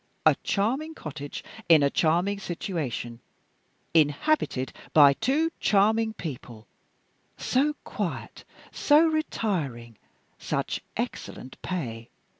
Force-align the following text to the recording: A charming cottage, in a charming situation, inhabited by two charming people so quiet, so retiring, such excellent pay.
A 0.25 0.33
charming 0.43 0.95
cottage, 0.95 1.43
in 1.69 1.83
a 1.83 1.91
charming 1.91 2.39
situation, 2.39 3.19
inhabited 3.93 4.73
by 4.93 5.13
two 5.13 5.51
charming 5.59 6.13
people 6.13 6.65
so 7.37 7.75
quiet, 7.83 8.43
so 8.71 9.05
retiring, 9.05 9.99
such 10.39 10.81
excellent 10.97 11.61
pay. 11.61 12.09